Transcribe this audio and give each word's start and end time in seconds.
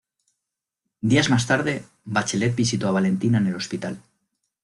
Días 1.01 1.29
más 1.29 1.45
tarde, 1.45 1.85
Bachelet 2.05 2.55
visitó 2.55 2.87
a 2.87 2.91
Valentina 2.91 3.37
en 3.37 3.45
el 3.45 3.55
hospital. 3.55 4.01